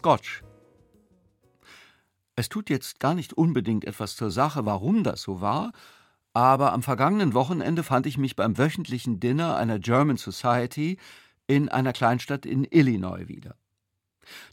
Scotch. 0.00 0.42
Es 2.34 2.48
tut 2.48 2.70
jetzt 2.70 3.00
gar 3.00 3.14
nicht 3.14 3.34
unbedingt 3.34 3.84
etwas 3.84 4.16
zur 4.16 4.30
Sache, 4.30 4.64
warum 4.64 5.04
das 5.04 5.20
so 5.20 5.42
war, 5.42 5.72
aber 6.32 6.72
am 6.72 6.82
vergangenen 6.82 7.34
Wochenende 7.34 7.82
fand 7.82 8.06
ich 8.06 8.16
mich 8.16 8.34
beim 8.34 8.56
wöchentlichen 8.56 9.20
Dinner 9.20 9.56
einer 9.56 9.78
German 9.78 10.16
Society 10.16 10.96
in 11.46 11.68
einer 11.68 11.92
Kleinstadt 11.92 12.46
in 12.46 12.64
Illinois 12.64 13.28
wieder. 13.28 13.56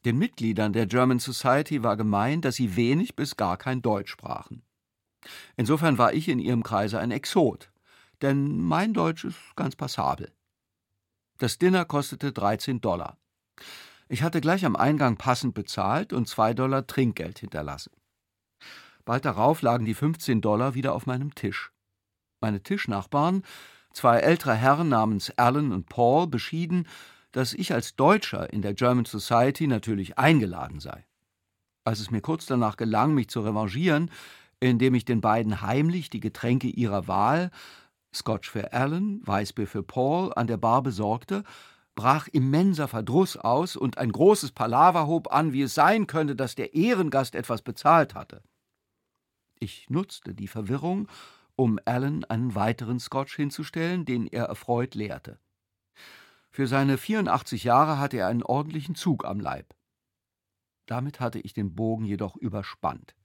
Den 0.03 0.17
Mitgliedern 0.17 0.73
der 0.73 0.86
German 0.86 1.20
Society 1.20 1.81
war 1.81 1.95
gemein, 1.95 2.41
dass 2.41 2.55
sie 2.55 2.75
wenig 2.75 3.16
bis 3.16 3.38
gar 3.38 3.55
kein 3.55 3.81
Deutsch 3.81 4.11
sprachen. 4.11 4.64
Insofern 5.55 5.98
war 5.98 6.11
ich 6.11 6.27
in 6.27 6.39
ihrem 6.39 6.64
Kreise 6.64 7.00
ein 7.00 7.11
Exot, 7.11 7.72
denn 8.22 8.59
mein 8.59 8.94
Deutsch 8.94 9.23
ist 9.23 9.38
ganz 9.55 9.77
passabel. 9.77 10.30
Das 11.38 11.58
Dinner 11.58 11.86
kostete 11.86 12.34
13 12.34 12.81
Dollar. 12.81 13.17
Ich 14.09 14.23
hatte 14.23 14.39
gleich 14.39 14.66
am 14.66 14.75
Eingang 14.75 15.17
passend 15.17 15.53
bezahlt 15.53 16.13
und 16.13 16.27
zwei 16.27 16.53
Dollar 16.53 16.88
Trinkgeld 16.88 17.39
hinterlassen. 17.39 17.91
Bald 19.03 19.25
darauf 19.25 19.61
lagen 19.61 19.85
die 19.85 19.93
15 19.93 20.41
Dollar 20.41 20.73
wieder 20.73 20.93
auf 20.93 21.05
meinem 21.05 21.35
Tisch. 21.35 21.71
Meine 22.41 22.61
Tischnachbarn, 22.61 23.44
zwei 23.94 24.19
ältere 24.19 24.55
Herren 24.55 24.89
namens 24.89 25.31
Alan 25.38 25.72
und 25.72 25.89
Paul, 25.89 26.27
beschieden, 26.27 26.88
dass 27.31 27.53
ich 27.53 27.73
als 27.73 27.95
Deutscher 27.95 28.52
in 28.53 28.61
der 28.61 28.73
German 28.73 29.05
Society 29.05 29.67
natürlich 29.67 30.17
eingeladen 30.17 30.80
sei. 30.80 31.05
Als 31.83 31.99
es 31.99 32.11
mir 32.11 32.21
kurz 32.21 32.45
danach 32.45 32.77
gelang, 32.77 33.14
mich 33.14 33.30
zu 33.30 33.42
revanchieren, 33.42 34.11
indem 34.59 34.95
ich 34.95 35.05
den 35.05 35.21
beiden 35.21 35.61
heimlich 35.61 36.09
die 36.09 36.19
Getränke 36.19 36.67
ihrer 36.67 37.08
Wahl, 37.08 37.52
Scotch 38.14 38.49
für 38.49 38.73
Alan, 38.73 39.21
Weißbier 39.25 39.67
für 39.67 39.83
Paul, 39.83 40.33
an 40.36 40.47
der 40.47 40.58
Bar 40.58 40.81
besorgte, 40.81 41.44
brach 41.98 42.28
immenser 42.28 42.88
Verdruss 42.88 43.36
aus 43.38 43.76
und 43.76 43.98
ein 43.98 44.12
großes 44.12 44.52
Palaver 44.52 45.08
hob 45.08 45.34
an, 45.34 45.52
wie 45.52 45.64
es 45.64 45.73
sein 45.73 46.06
könnte, 46.06 46.36
dass 46.36 46.54
der 46.54 46.76
Ehrengast 46.76 47.34
etwas 47.34 47.64
bezahlt 47.64 48.14
hatte. 48.14 48.44
Ich 49.59 49.89
nutzte 49.89 50.36
die 50.36 50.48
Verwirrung, 50.48 51.09
um 51.56 51.80
Alan 51.86 52.23
einen 52.23 52.54
weiteren 52.54 53.00
Scotch 53.00 53.36
hinzustellen, 53.36 54.06
den 54.06 54.28
er 54.28 54.45
erfreut 54.45 54.94
leerte. 54.94 55.39
Für 56.52 56.67
seine 56.67 57.00
84 57.00 57.64
Jahre 57.64 57.98
hatte 57.98 58.17
er 58.17 58.28
einen 58.28 58.44
ordentlichen 58.44 58.94
Zug 58.94 59.26
am 59.26 59.39
Leib. 59.39 59.73
Damit 60.86 61.20
hatte 61.20 61.39
ich 61.39 61.54
den 61.54 61.73
Bogen 61.73 62.06
jedoch 62.06 62.36
überspannt. 62.36 63.16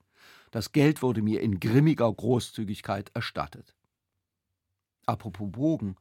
Das 0.51 0.73
Geld 0.73 1.03
wurde 1.03 1.21
mir 1.21 1.43
in 1.43 1.61
grimmiger 1.61 2.11
Großzügigkeit 2.11 3.11
erstattet. 3.13 3.77
Apropos 5.05 5.53
Bogen. 5.53 5.97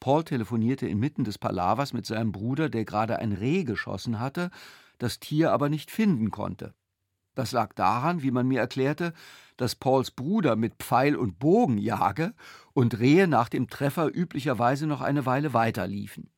Paul 0.00 0.24
telefonierte 0.24 0.86
inmitten 0.86 1.24
des 1.24 1.38
Palavers 1.38 1.92
mit 1.92 2.06
seinem 2.06 2.32
Bruder, 2.32 2.68
der 2.68 2.84
gerade 2.84 3.18
ein 3.18 3.32
Reh 3.32 3.64
geschossen 3.64 4.20
hatte, 4.20 4.50
das 4.98 5.20
Tier 5.20 5.52
aber 5.52 5.68
nicht 5.68 5.90
finden 5.90 6.30
konnte. 6.30 6.74
Das 7.34 7.52
lag 7.52 7.74
daran, 7.74 8.22
wie 8.22 8.30
man 8.30 8.48
mir 8.48 8.60
erklärte, 8.60 9.12
dass 9.58 9.74
Pauls 9.74 10.10
Bruder 10.10 10.56
mit 10.56 10.76
Pfeil 10.76 11.16
und 11.16 11.38
Bogen 11.38 11.76
jage 11.76 12.34
und 12.72 12.98
Rehe 12.98 13.28
nach 13.28 13.50
dem 13.50 13.68
Treffer 13.68 14.10
üblicherweise 14.12 14.86
noch 14.86 15.02
eine 15.02 15.26
Weile 15.26 15.52
weiterliefen. 15.52 16.30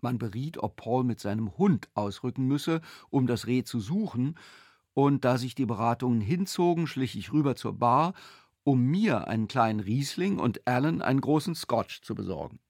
Man 0.00 0.18
beriet, 0.18 0.58
ob 0.58 0.76
Paul 0.76 1.02
mit 1.02 1.18
seinem 1.18 1.58
Hund 1.58 1.88
ausrücken 1.94 2.46
müsse, 2.46 2.80
um 3.10 3.26
das 3.26 3.48
Reh 3.48 3.64
zu 3.64 3.80
suchen, 3.80 4.38
und 4.94 5.24
da 5.24 5.38
sich 5.38 5.54
die 5.54 5.66
Beratungen 5.66 6.20
hinzogen, 6.20 6.86
schlich 6.86 7.16
ich 7.16 7.32
rüber 7.32 7.56
zur 7.56 7.78
Bar, 7.78 8.14
um 8.68 8.82
mir 8.82 9.28
einen 9.28 9.48
kleinen 9.48 9.80
Riesling 9.80 10.38
und 10.38 10.68
Alan 10.68 11.00
einen 11.00 11.22
großen 11.22 11.54
Scotch 11.54 12.02
zu 12.02 12.14
besorgen. 12.14 12.60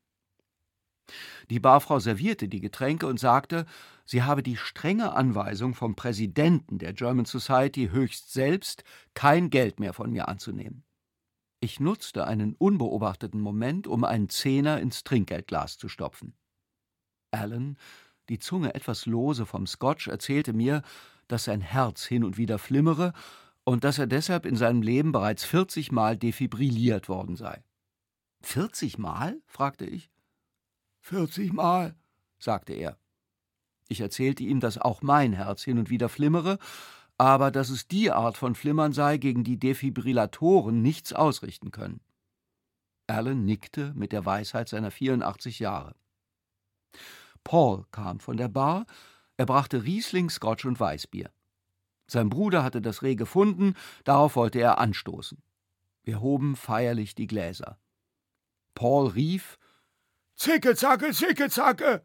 Die 1.51 1.59
Barfrau 1.59 1.99
servierte 1.99 2.47
die 2.47 2.61
Getränke 2.61 3.09
und 3.09 3.19
sagte, 3.19 3.67
sie 4.05 4.23
habe 4.23 4.45
die 4.45 4.57
strenge 4.57 5.15
Anweisung 5.15 5.75
vom 5.75 5.97
Präsidenten 5.97 6.79
der 6.79 6.93
German 6.93 7.25
Society 7.25 7.89
höchst 7.91 8.33
selbst, 8.33 8.85
kein 9.15 9.51
Geld 9.51 9.81
mehr 9.81 9.93
von 9.93 10.13
mir 10.13 10.29
anzunehmen. 10.29 10.85
Ich 11.59 11.81
nutzte 11.81 12.29
einen 12.29 12.55
unbeobachteten 12.55 13.41
Moment, 13.41 13.89
um 13.89 14.05
einen 14.05 14.29
Zehner 14.29 14.81
ins 14.81 15.03
Trinkgeldglas 15.03 15.79
zu 15.79 15.89
stopfen. 15.89 16.37
Alan, 17.33 17.77
die 18.29 18.39
Zunge 18.39 18.73
etwas 18.77 19.07
lose 19.07 19.47
vom 19.47 19.67
Scotch, 19.67 20.07
erzählte 20.07 20.53
mir, 20.53 20.83
dass 21.27 21.43
sein 21.43 21.61
Herz 21.61 22.05
hin 22.05 22.23
und 22.23 22.39
wieder 22.39 22.61
flimmere 22.61 23.15
und 23.69 23.85
dass 23.85 23.99
er 23.99 24.07
deshalb 24.07 24.47
in 24.47 24.57
seinem 24.57 24.81
Leben 24.81 25.13
bereits 25.13 25.45
40 25.45 25.93
Mal 25.93 26.17
defibrilliert 26.17 27.11
worden 27.11 27.37
sei. 27.37 27.63
40 28.41 28.97
Mal? 28.97 29.43
fragte 29.47 29.85
ich. 29.85 30.11
40 31.01 31.53
Mal, 31.53 31.95
sagte 32.39 32.73
er. 32.73 32.97
Ich 33.87 34.01
erzählte 34.01 34.43
ihm, 34.43 34.61
dass 34.61 34.79
auch 34.79 35.03
mein 35.03 35.35
Herz 35.35 35.63
hin 35.63 35.79
und 35.79 35.91
wieder 35.91 36.09
flimmere, 36.09 36.59
aber 37.19 37.51
dass 37.51 37.69
es 37.69 37.87
die 37.87 38.11
Art 38.11 38.39
von 38.39 38.55
Flimmern 38.55 38.95
sei, 38.95 39.19
gegen 39.19 39.45
die 39.45 39.59
Defibrillatoren 39.59 40.81
nichts 40.81 41.13
ausrichten 41.13 41.71
können. 41.71 42.01
Alan 43.07 43.45
nickte 43.45 43.93
mit 43.95 44.13
der 44.13 44.25
Weisheit 44.25 44.71
seiner 44.71 44.91
84 44.91 45.59
Jahre. 45.59 45.95
Paul 47.45 47.85
kam 47.91 48.19
von 48.19 48.39
der 48.39 48.49
Bar, 48.49 48.87
er 49.37 49.45
brachte 49.45 49.85
Riesling, 49.85 50.31
Scotch 50.31 50.65
und 50.65 50.81
Weißbier. 50.81 51.31
Sein 52.11 52.31
Bruder 52.31 52.65
hatte 52.65 52.81
das 52.81 53.03
Reh 53.03 53.15
gefunden, 53.15 53.75
darauf 54.05 54.35
wollte 54.35 54.59
er 54.59 54.79
anstoßen. 54.79 55.43
Wir 56.03 56.21
hoben 56.21 56.57
feierlich 56.57 57.15
die 57.15 57.27
Gläser. 57.27 57.79
Paul 58.75 59.09
rief 59.09 59.59
Zicke-Zacke, 60.35 61.13
Zicke-Zacke! 61.13 62.03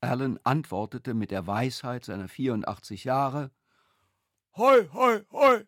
Alan 0.00 0.38
antwortete 0.44 1.14
mit 1.14 1.30
der 1.30 1.46
Weisheit 1.46 2.04
seiner 2.04 2.28
84 2.28 3.04
Jahre 3.04 3.50
Hoi, 4.56 4.88
hoi, 4.92 5.24
hoi! 5.32 5.64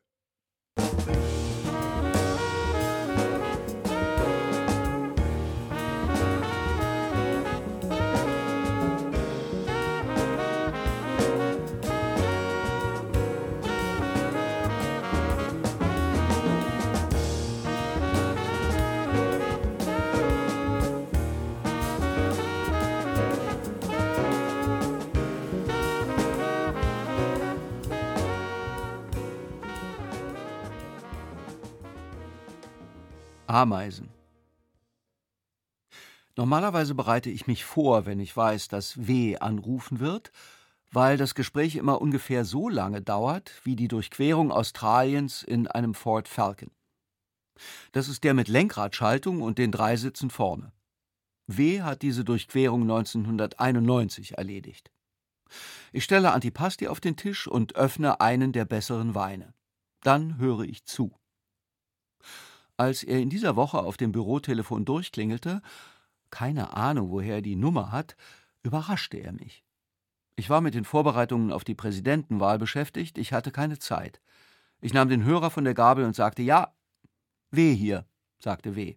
Ameisen. 33.54 34.09
Normalerweise 36.37 36.97
bereite 36.97 37.31
ich 37.31 37.47
mich 37.47 37.65
vor, 37.65 38.04
wenn 38.04 38.19
ich 38.19 38.37
weiß, 38.37 38.66
dass 38.66 39.06
W 39.06 39.37
anrufen 39.37 40.00
wird, 40.00 40.32
weil 40.91 41.16
das 41.16 41.37
Gespräch 41.37 41.76
immer 41.76 42.00
ungefähr 42.00 42.44
so 42.44 42.69
lange 42.69 43.00
dauert 43.00 43.53
wie 43.62 43.76
die 43.76 43.87
Durchquerung 43.87 44.51
Australiens 44.51 45.45
in 45.45 45.68
einem 45.68 45.95
Ford 45.95 46.27
Falcon. 46.27 46.72
Das 47.92 48.09
ist 48.09 48.24
der 48.24 48.34
mit 48.34 48.48
Lenkradschaltung 48.48 49.41
und 49.41 49.59
den 49.59 49.71
drei 49.71 49.95
Sitzen 49.95 50.30
vorne. 50.30 50.72
W 51.47 51.83
hat 51.83 52.03
diese 52.03 52.24
Durchquerung 52.24 52.83
1991 52.83 54.36
erledigt. 54.36 54.91
Ich 55.92 56.03
stelle 56.03 56.33
Antipasti 56.33 56.89
auf 56.89 56.98
den 56.98 57.15
Tisch 57.15 57.47
und 57.47 57.77
öffne 57.77 58.21
einen 58.21 58.51
der 58.51 58.65
besseren 58.65 59.15
Weine. 59.15 59.54
Dann 60.03 60.39
höre 60.39 60.62
ich 60.62 60.84
zu. 60.86 61.15
Als 62.76 63.04
er 63.04 63.21
in 63.21 63.30
dieser 63.30 63.54
Woche 63.56 63.78
auf 63.78 63.97
dem 63.97 64.10
Bürotelefon 64.10 64.84
durchklingelte, 64.84 65.62
keine 66.30 66.76
Ahnung, 66.76 67.10
woher 67.10 67.36
er 67.36 67.42
die 67.42 67.54
Nummer 67.54 67.92
hat, 67.92 68.16
überraschte 68.65 69.18
er 69.18 69.32
mich. 69.32 69.65
Ich 70.36 70.50
war 70.50 70.60
mit 70.60 70.74
den 70.74 70.84
Vorbereitungen 70.84 71.53
auf 71.53 71.62
die 71.62 71.76
Präsidentenwahl 71.76 72.59
beschäftigt, 72.59 73.18
ich 73.18 73.32
hatte 73.32 73.53
keine 73.53 73.78
Zeit. 73.78 74.21
Ich 74.80 74.92
nahm 74.92 75.09
den 75.09 75.24
Hörer 75.24 75.50
von 75.50 75.65
der 75.65 75.74
Gabel 75.74 76.04
und 76.04 76.16
sagte 76.16 76.42
Ja, 76.42 76.74
W 77.53 77.72
hier, 77.72 78.04
sagte 78.41 78.74
W. 78.74 78.97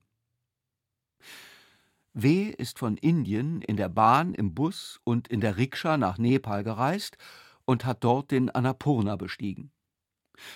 W 2.13 2.49
ist 2.49 2.79
von 2.79 2.97
Indien 2.97 3.61
in 3.61 3.77
der 3.77 3.89
Bahn, 3.89 4.33
im 4.33 4.55
Bus 4.55 4.99
und 5.03 5.27
in 5.27 5.39
der 5.39 5.57
Rikscha 5.57 5.97
nach 5.97 6.17
Nepal 6.17 6.63
gereist 6.63 7.17
und 7.65 7.85
hat 7.85 8.03
dort 8.03 8.31
den 8.31 8.49
Annapurna 8.49 9.15
bestiegen. 9.17 9.71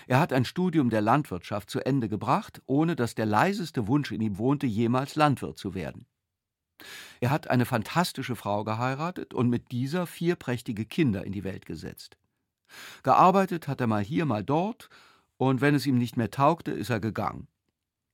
Er 0.07 0.19
hat 0.19 0.33
ein 0.33 0.45
Studium 0.45 0.89
der 0.89 1.01
Landwirtschaft 1.01 1.69
zu 1.69 1.79
Ende 1.85 2.09
gebracht, 2.09 2.61
ohne 2.65 2.95
dass 2.95 3.15
der 3.15 3.25
leiseste 3.25 3.87
Wunsch 3.87 4.11
in 4.11 4.21
ihm 4.21 4.37
wohnte, 4.37 4.67
jemals 4.67 5.15
Landwirt 5.15 5.57
zu 5.57 5.73
werden. 5.73 6.05
Er 7.19 7.29
hat 7.29 7.49
eine 7.49 7.65
fantastische 7.65 8.35
Frau 8.35 8.63
geheiratet 8.63 9.33
und 9.33 9.49
mit 9.49 9.71
dieser 9.71 10.07
vier 10.07 10.35
prächtige 10.35 10.85
Kinder 10.85 11.23
in 11.23 11.31
die 11.31 11.43
Welt 11.43 11.65
gesetzt. 11.65 12.17
Gearbeitet 13.03 13.67
hat 13.67 13.81
er 13.81 13.87
mal 13.87 14.03
hier, 14.03 14.25
mal 14.25 14.43
dort, 14.43 14.89
und 15.37 15.61
wenn 15.61 15.75
es 15.75 15.85
ihm 15.85 15.97
nicht 15.97 16.17
mehr 16.17 16.31
taugte, 16.31 16.71
ist 16.71 16.89
er 16.89 16.99
gegangen. 16.99 17.47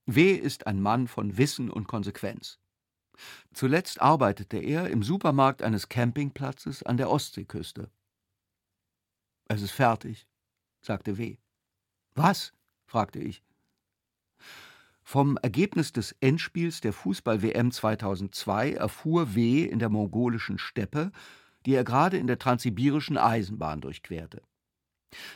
W. 0.06 0.32
ist 0.34 0.68
ein 0.68 0.82
Mann 0.82 1.08
von 1.08 1.38
Wissen 1.38 1.70
und 1.70 1.88
Konsequenz. 1.88 2.60
Zuletzt 3.54 4.02
arbeitete 4.02 4.58
er 4.58 4.90
im 4.90 5.04
Supermarkt 5.04 5.62
eines 5.62 5.90
Campingplatzes 5.90 6.84
an 6.84 6.98
der 6.98 7.10
Ostseeküste 7.10 7.92
Es 9.46 9.62
ist 9.62 9.72
fertig, 9.72 10.28
sagte 10.82 11.18
W. 11.18 11.38
Was? 12.18 12.54
fragte 12.88 13.20
ich. 13.20 13.44
Vom 15.04 15.38
Ergebnis 15.38 15.94
des 15.94 16.14
Endspiels 16.20 16.82
der 16.82 16.92
Fußball-WM 16.92 17.72
2002 17.72 18.74
erfuhr 18.74 19.36
W. 19.36 19.64
in 19.64 19.78
der 19.78 19.90
mongolischen 19.90 20.58
Steppe, 20.58 21.12
die 21.66 21.76
er 21.76 21.84
gerade 21.84 22.18
in 22.18 22.26
der 22.26 22.40
transsibirischen 22.40 23.18
Eisenbahn 23.18 23.82
durchquerte. 23.82 24.42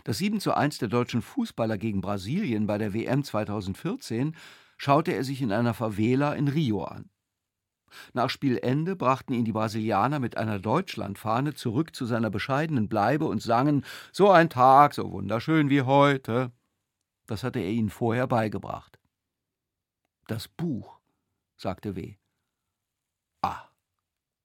Das 0.04 0.18
7 0.18 0.40
zu 0.40 0.54
1 0.56 0.80
der 0.80 0.88
deutschen 0.88 1.22
Fußballer 1.22 1.78
gegen 1.78 2.02
Brasilien 2.02 2.66
bei 2.66 2.80
der 2.80 2.94
WM 2.94 3.24
2014 3.24 4.36
schaute 4.78 5.14
er 5.14 5.24
sich 5.24 5.42
in 5.44 5.52
einer 5.52 5.76
Favela 5.76 6.34
in 6.34 6.48
Rio 6.48 6.84
an. 6.84 7.12
Nach 8.14 8.30
Spielende 8.30 8.96
brachten 8.96 9.34
ihn 9.34 9.46
die 9.46 9.52
Brasilianer 9.52 10.20
mit 10.20 10.36
einer 10.36 10.58
Deutschlandfahne 10.58 11.54
zurück 11.54 11.96
zu 11.96 12.06
seiner 12.06 12.32
bescheidenen 12.32 12.90
Bleibe 12.90 13.26
und 13.26 13.42
sangen 13.42 13.86
So 14.12 14.32
ein 14.32 14.50
Tag, 14.50 14.96
so 14.96 15.12
wunderschön 15.12 15.70
wie 15.70 15.84
heute. 15.84 16.52
Das 17.32 17.46
hatte 17.46 17.60
er 17.60 17.70
ihnen 17.70 17.90
vorher 17.90 18.28
beigebracht. 18.28 19.00
Das 20.28 20.50
Buch, 20.50 21.00
sagte 21.56 21.96
W. 21.96 22.18
Ah, 23.42 23.70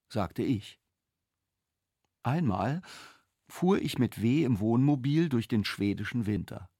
sagte 0.08 0.44
ich. 0.44 0.78
Einmal 2.22 2.82
fuhr 3.48 3.82
ich 3.82 3.98
mit 3.98 4.22
W. 4.22 4.44
im 4.44 4.60
Wohnmobil 4.60 5.28
durch 5.28 5.48
den 5.48 5.64
schwedischen 5.64 6.26
Winter. 6.26 6.70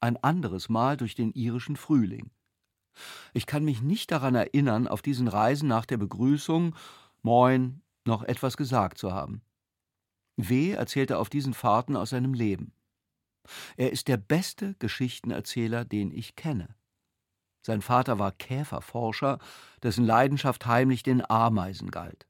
Ein 0.00 0.16
anderes 0.16 0.68
Mal 0.68 0.96
durch 0.96 1.14
den 1.14 1.30
irischen 1.30 1.76
Frühling. 1.76 2.32
Ich 3.32 3.46
kann 3.46 3.64
mich 3.64 3.80
nicht 3.82 4.10
daran 4.10 4.34
erinnern, 4.34 4.88
auf 4.88 5.00
diesen 5.00 5.28
Reisen 5.28 5.68
nach 5.68 5.86
der 5.86 5.98
Begrüßung 5.98 6.74
Moin 7.22 7.82
noch 8.04 8.24
etwas 8.24 8.56
gesagt 8.56 8.98
zu 8.98 9.12
haben. 9.12 9.42
W. 10.36 10.72
erzählte 10.72 11.18
auf 11.18 11.30
diesen 11.30 11.54
Fahrten 11.54 11.94
aus 11.94 12.10
seinem 12.10 12.34
Leben. 12.34 12.72
Er 13.76 13.92
ist 13.92 14.08
der 14.08 14.16
beste 14.16 14.74
Geschichtenerzähler, 14.78 15.84
den 15.84 16.10
ich 16.10 16.36
kenne. 16.36 16.74
Sein 17.62 17.82
Vater 17.82 18.18
war 18.18 18.32
Käferforscher, 18.32 19.38
dessen 19.82 20.04
Leidenschaft 20.04 20.66
heimlich 20.66 21.02
den 21.02 21.28
Ameisen 21.28 21.90
galt. 21.90 22.26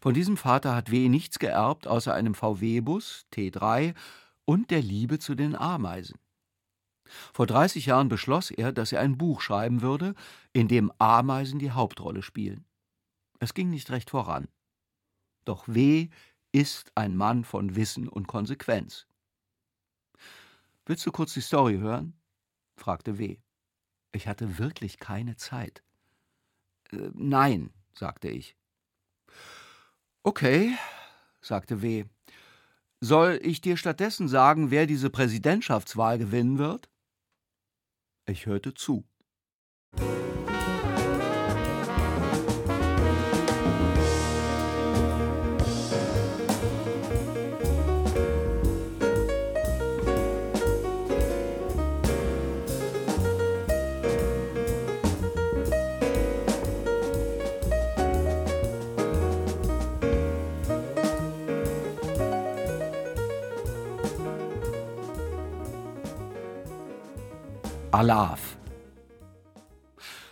Von 0.00 0.14
diesem 0.14 0.36
Vater 0.36 0.74
hat 0.74 0.90
W. 0.90 1.08
nichts 1.08 1.38
geerbt 1.38 1.86
außer 1.86 2.14
einem 2.14 2.34
VW-Bus 2.34 3.26
T3 3.32 3.94
und 4.44 4.70
der 4.70 4.82
Liebe 4.82 5.18
zu 5.18 5.34
den 5.34 5.56
Ameisen. 5.56 6.18
Vor 7.32 7.46
30 7.46 7.86
Jahren 7.86 8.08
beschloss 8.08 8.50
er, 8.50 8.72
dass 8.72 8.92
er 8.92 9.00
ein 9.00 9.18
Buch 9.18 9.40
schreiben 9.40 9.82
würde, 9.82 10.14
in 10.52 10.68
dem 10.68 10.92
Ameisen 10.98 11.58
die 11.58 11.70
Hauptrolle 11.70 12.22
spielen. 12.22 12.64
Es 13.38 13.54
ging 13.54 13.70
nicht 13.70 13.90
recht 13.90 14.10
voran. 14.10 14.48
Doch 15.44 15.64
W. 15.66 16.08
ist 16.52 16.92
ein 16.94 17.16
Mann 17.16 17.44
von 17.44 17.74
Wissen 17.74 18.08
und 18.08 18.28
Konsequenz. 18.28 19.06
Willst 20.86 21.06
du 21.06 21.12
kurz 21.12 21.34
die 21.34 21.40
Story 21.40 21.78
hören? 21.78 22.20
fragte 22.76 23.18
W. 23.18 23.38
Ich 24.12 24.26
hatte 24.26 24.58
wirklich 24.58 24.98
keine 24.98 25.36
Zeit. 25.36 25.82
Äh, 26.90 27.10
nein, 27.14 27.72
sagte 27.94 28.28
ich. 28.28 28.56
Okay, 30.22 30.76
sagte 31.40 31.82
W. 31.82 32.04
Soll 33.00 33.40
ich 33.42 33.60
dir 33.60 33.76
stattdessen 33.76 34.28
sagen, 34.28 34.70
wer 34.70 34.86
diese 34.86 35.10
Präsidentschaftswahl 35.10 36.18
gewinnen 36.18 36.58
wird? 36.58 36.88
Ich 38.26 38.46
hörte 38.46 38.74
zu. 38.74 39.04
Alav. 67.92 68.56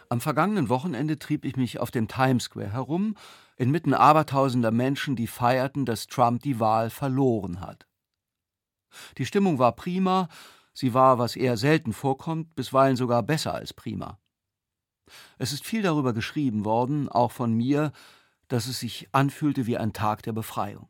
Am 0.08 0.22
vergangenen 0.22 0.70
Wochenende 0.70 1.18
trieb 1.18 1.44
ich 1.44 1.56
mich 1.56 1.78
auf 1.78 1.90
dem 1.90 2.08
Times 2.08 2.44
Square 2.44 2.72
herum, 2.72 3.16
inmitten 3.56 3.92
abertausender 3.92 4.70
Menschen, 4.70 5.14
die 5.14 5.26
feierten, 5.26 5.84
dass 5.84 6.06
Trump 6.06 6.40
die 6.42 6.58
Wahl 6.58 6.88
verloren 6.88 7.60
hat. 7.60 7.86
Die 9.18 9.26
Stimmung 9.26 9.58
war 9.58 9.72
prima, 9.72 10.30
sie 10.72 10.94
war, 10.94 11.18
was 11.18 11.36
eher 11.36 11.58
selten 11.58 11.92
vorkommt, 11.92 12.54
bisweilen 12.54 12.96
sogar 12.96 13.22
besser 13.22 13.52
als 13.52 13.74
prima. 13.74 14.18
Es 15.36 15.52
ist 15.52 15.66
viel 15.66 15.82
darüber 15.82 16.14
geschrieben 16.14 16.64
worden, 16.64 17.10
auch 17.10 17.30
von 17.30 17.52
mir, 17.52 17.92
dass 18.48 18.68
es 18.68 18.80
sich 18.80 19.10
anfühlte 19.12 19.66
wie 19.66 19.76
ein 19.76 19.92
Tag 19.92 20.22
der 20.22 20.32
Befreiung. 20.32 20.88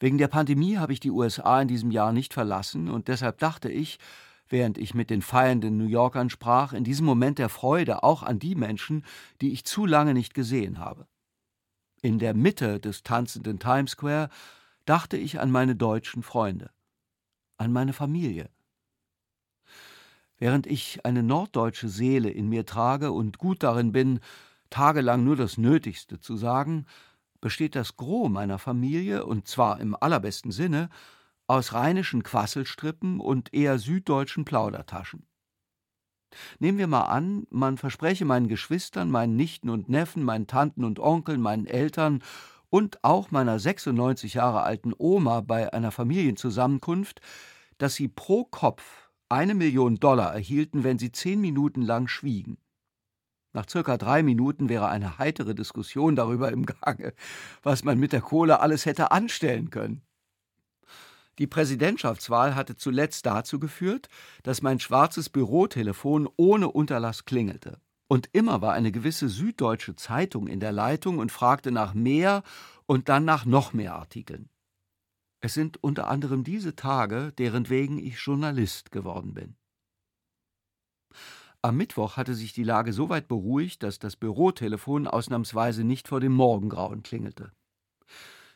Wegen 0.00 0.18
der 0.18 0.28
Pandemie 0.28 0.78
habe 0.78 0.92
ich 0.92 0.98
die 0.98 1.12
USA 1.12 1.62
in 1.62 1.68
diesem 1.68 1.92
Jahr 1.92 2.12
nicht 2.12 2.34
verlassen 2.34 2.90
und 2.90 3.06
deshalb 3.06 3.38
dachte 3.38 3.70
ich, 3.70 4.00
während 4.48 4.78
ich 4.78 4.94
mit 4.94 5.10
den 5.10 5.22
feiernden 5.22 5.76
New 5.76 5.86
Yorkern 5.86 6.30
sprach, 6.30 6.72
in 6.72 6.84
diesem 6.84 7.06
Moment 7.06 7.38
der 7.38 7.48
Freude 7.48 8.02
auch 8.02 8.22
an 8.22 8.38
die 8.38 8.54
Menschen, 8.54 9.04
die 9.40 9.52
ich 9.52 9.64
zu 9.64 9.86
lange 9.86 10.14
nicht 10.14 10.34
gesehen 10.34 10.78
habe. 10.78 11.06
In 12.02 12.18
der 12.18 12.34
Mitte 12.34 12.80
des 12.80 13.02
tanzenden 13.02 13.58
Times 13.58 13.92
Square 13.92 14.28
dachte 14.84 15.16
ich 15.16 15.40
an 15.40 15.50
meine 15.50 15.74
deutschen 15.74 16.22
Freunde, 16.22 16.70
an 17.56 17.72
meine 17.72 17.92
Familie. 17.92 18.50
Während 20.36 20.66
ich 20.66 21.06
eine 21.06 21.22
norddeutsche 21.22 21.88
Seele 21.88 22.28
in 22.28 22.48
mir 22.48 22.66
trage 22.66 23.12
und 23.12 23.38
gut 23.38 23.62
darin 23.62 23.92
bin, 23.92 24.20
tagelang 24.68 25.24
nur 25.24 25.36
das 25.36 25.56
Nötigste 25.56 26.18
zu 26.18 26.36
sagen, 26.36 26.86
besteht 27.40 27.76
das 27.76 27.96
Gros 27.96 28.28
meiner 28.28 28.58
Familie, 28.58 29.24
und 29.24 29.46
zwar 29.46 29.80
im 29.80 29.96
allerbesten 29.98 30.50
Sinne, 30.50 30.88
aus 31.46 31.72
rheinischen 31.72 32.22
Quasselstrippen 32.22 33.20
und 33.20 33.52
eher 33.52 33.78
süddeutschen 33.78 34.44
Plaudertaschen. 34.44 35.26
Nehmen 36.58 36.78
wir 36.78 36.86
mal 36.86 37.02
an, 37.02 37.46
man 37.50 37.78
verspreche 37.78 38.24
meinen 38.24 38.48
Geschwistern, 38.48 39.10
meinen 39.10 39.36
Nichten 39.36 39.70
und 39.70 39.88
Neffen, 39.88 40.24
meinen 40.24 40.46
Tanten 40.46 40.84
und 40.84 40.98
Onkeln, 40.98 41.40
meinen 41.40 41.66
Eltern 41.66 42.22
und 42.70 43.04
auch 43.04 43.30
meiner 43.30 43.58
96 43.58 44.34
Jahre 44.34 44.62
alten 44.62 44.92
Oma 44.98 45.42
bei 45.42 45.72
einer 45.72 45.92
Familienzusammenkunft, 45.92 47.20
dass 47.78 47.94
sie 47.94 48.08
pro 48.08 48.44
Kopf 48.44 49.10
eine 49.28 49.54
Million 49.54 49.96
Dollar 49.96 50.34
erhielten, 50.34 50.84
wenn 50.84 50.98
sie 50.98 51.12
zehn 51.12 51.40
Minuten 51.40 51.82
lang 51.82 52.08
schwiegen. 52.08 52.58
Nach 53.52 53.68
circa 53.68 53.96
drei 53.96 54.24
Minuten 54.24 54.68
wäre 54.68 54.88
eine 54.88 55.18
heitere 55.18 55.54
Diskussion 55.54 56.16
darüber 56.16 56.50
im 56.50 56.66
Gange, 56.66 57.14
was 57.62 57.84
man 57.84 57.98
mit 58.00 58.12
der 58.12 58.20
Kohle 58.20 58.60
alles 58.60 58.86
hätte 58.86 59.12
anstellen 59.12 59.70
können. 59.70 60.02
Die 61.38 61.46
Präsidentschaftswahl 61.46 62.54
hatte 62.54 62.76
zuletzt 62.76 63.26
dazu 63.26 63.58
geführt, 63.58 64.08
dass 64.42 64.62
mein 64.62 64.78
schwarzes 64.78 65.28
Bürotelefon 65.28 66.28
ohne 66.36 66.70
Unterlass 66.70 67.24
klingelte. 67.24 67.80
Und 68.06 68.28
immer 68.32 68.60
war 68.60 68.74
eine 68.74 68.92
gewisse 68.92 69.28
süddeutsche 69.28 69.96
Zeitung 69.96 70.46
in 70.46 70.60
der 70.60 70.72
Leitung 70.72 71.18
und 71.18 71.32
fragte 71.32 71.72
nach 71.72 71.94
mehr 71.94 72.42
und 72.86 73.08
dann 73.08 73.24
nach 73.24 73.44
noch 73.44 73.72
mehr 73.72 73.94
Artikeln. 73.94 74.48
Es 75.40 75.54
sind 75.54 75.82
unter 75.82 76.08
anderem 76.08 76.44
diese 76.44 76.76
Tage, 76.76 77.32
deren 77.36 77.68
wegen 77.68 77.98
ich 77.98 78.18
Journalist 78.18 78.92
geworden 78.92 79.34
bin. 79.34 79.56
Am 81.60 81.76
Mittwoch 81.76 82.16
hatte 82.16 82.34
sich 82.34 82.52
die 82.52 82.62
Lage 82.62 82.92
so 82.92 83.08
weit 83.08 83.26
beruhigt, 83.26 83.82
dass 83.82 83.98
das 83.98 84.16
Bürotelefon 84.16 85.06
ausnahmsweise 85.06 85.82
nicht 85.82 86.08
vor 86.08 86.20
dem 86.20 86.32
Morgengrauen 86.32 87.02
klingelte. 87.02 87.52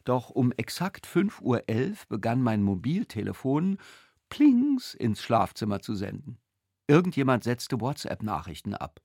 Doch 0.05 0.31
um 0.31 0.53
exakt 0.53 1.07
5.11 1.07 1.41
Uhr 1.43 1.97
begann 2.09 2.43
mein 2.43 2.63
Mobiltelefon 2.63 3.79
Plings 4.29 4.95
ins 4.95 5.23
Schlafzimmer 5.23 5.81
zu 5.81 5.95
senden. 5.95 6.39
Irgendjemand 6.87 7.45
setzte 7.45 7.81
WhatsApp-Nachrichten 7.81 8.75
ab. 8.75 9.01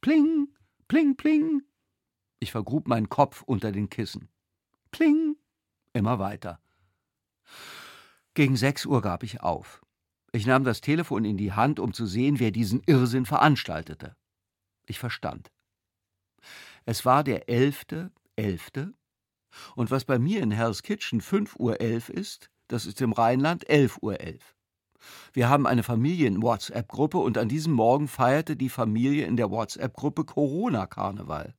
Pling, 0.00 0.48
pling, 0.88 1.16
pling. 1.16 1.62
Ich 2.40 2.52
vergrub 2.52 2.88
meinen 2.88 3.08
Kopf 3.08 3.42
unter 3.42 3.70
den 3.72 3.90
Kissen. 3.90 4.28
Pling, 4.90 5.36
immer 5.92 6.18
weiter. 6.18 6.60
Gegen 8.34 8.56
sechs 8.56 8.86
Uhr 8.86 9.02
gab 9.02 9.22
ich 9.22 9.42
auf. 9.42 9.82
Ich 10.32 10.46
nahm 10.46 10.64
das 10.64 10.80
Telefon 10.80 11.24
in 11.24 11.36
die 11.36 11.52
Hand, 11.52 11.80
um 11.80 11.92
zu 11.92 12.06
sehen, 12.06 12.38
wer 12.38 12.52
diesen 12.52 12.82
Irrsinn 12.86 13.26
veranstaltete. 13.26 14.16
Ich 14.86 14.98
verstand. 14.98 15.50
Es 16.84 17.04
war 17.04 17.24
der 17.24 17.48
elfte, 17.48 18.12
elfte 18.36 18.94
und 19.76 19.90
was 19.90 20.04
bei 20.04 20.18
mir 20.18 20.42
in 20.42 20.50
Hell's 20.50 20.82
Kitchen 20.82 21.20
5.11 21.20 21.58
Uhr 21.58 21.80
ist, 21.80 22.50
das 22.68 22.86
ist 22.86 23.00
im 23.00 23.12
Rheinland 23.12 23.68
11.11 23.68 23.98
Uhr. 24.02 24.16
Wir 25.32 25.48
haben 25.48 25.66
eine 25.66 25.82
Familien-WhatsApp-Gruppe 25.82 27.18
und 27.18 27.38
an 27.38 27.48
diesem 27.48 27.72
Morgen 27.72 28.08
feierte 28.08 28.56
die 28.56 28.68
Familie 28.68 29.26
in 29.26 29.36
der 29.36 29.50
WhatsApp-Gruppe 29.50 30.24
Corona-Karneval. 30.24 31.54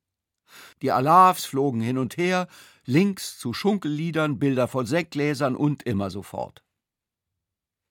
Die 0.82 0.92
Alavs 0.92 1.44
flogen 1.44 1.80
hin 1.80 1.98
und 1.98 2.16
her, 2.16 2.46
links 2.84 3.38
zu 3.38 3.52
Schunkelliedern, 3.52 4.38
Bilder 4.38 4.68
von 4.68 4.86
Sektgläsern 4.86 5.56
und 5.56 5.82
immer 5.82 6.10
so 6.10 6.22
fort. 6.22 6.62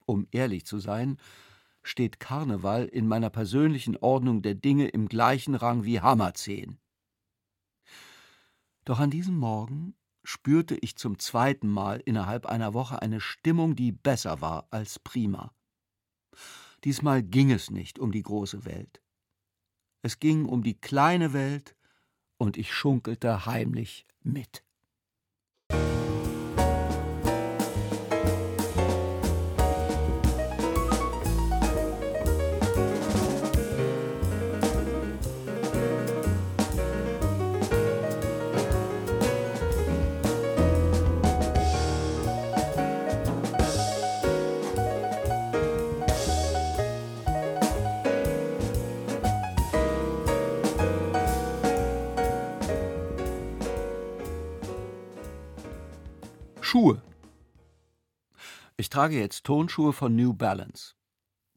Um 0.05 0.27
ehrlich 0.31 0.65
zu 0.65 0.79
sein, 0.79 1.17
steht 1.83 2.19
Karneval 2.19 2.85
in 2.85 3.07
meiner 3.07 3.29
persönlichen 3.29 3.97
Ordnung 3.97 4.41
der 4.41 4.55
Dinge 4.55 4.87
im 4.89 5.07
gleichen 5.07 5.55
Rang 5.55 5.83
wie 5.83 6.01
Hammerzehen. 6.01 6.80
Doch 8.85 8.99
an 8.99 9.11
diesem 9.11 9.37
Morgen 9.37 9.95
spürte 10.23 10.75
ich 10.75 10.95
zum 10.95 11.19
zweiten 11.19 11.67
Mal 11.67 12.01
innerhalb 12.05 12.45
einer 12.45 12.73
Woche 12.73 13.01
eine 13.01 13.19
Stimmung, 13.19 13.75
die 13.75 13.91
besser 13.91 14.41
war 14.41 14.67
als 14.71 14.99
prima. 14.99 15.53
Diesmal 16.83 17.21
ging 17.21 17.51
es 17.51 17.69
nicht 17.69 17.99
um 17.99 18.11
die 18.11 18.23
große 18.23 18.65
Welt. 18.65 19.01
Es 20.01 20.19
ging 20.19 20.45
um 20.45 20.63
die 20.63 20.79
kleine 20.79 21.33
Welt, 21.33 21.75
und 22.37 22.57
ich 22.57 22.73
schunkelte 22.73 23.45
heimlich 23.45 24.07
mit. 24.23 24.63
Schuhe. 56.71 57.01
Ich 58.77 58.87
trage 58.87 59.19
jetzt 59.19 59.43
Tonschuhe 59.43 59.91
von 59.91 60.15
New 60.15 60.33
Balance. 60.33 60.93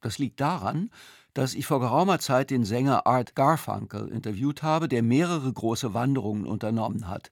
Das 0.01 0.19
liegt 0.19 0.41
daran, 0.41 0.91
dass 1.35 1.55
ich 1.55 1.67
vor 1.67 1.79
geraumer 1.79 2.19
Zeit 2.19 2.51
den 2.51 2.65
Sänger 2.65 3.07
Art 3.07 3.37
Garfunkel 3.37 4.09
interviewt 4.09 4.65
habe, 4.65 4.89
der 4.89 5.05
mehrere 5.05 5.53
große 5.53 5.95
Wanderungen 5.95 6.47
unternommen 6.47 7.07
hat. 7.07 7.31